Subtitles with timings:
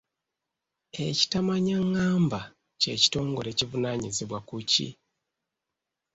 [1.07, 2.39] Ekitamanyangamba
[2.81, 4.89] kye kitongole ekivunaanyizibwa ku ki?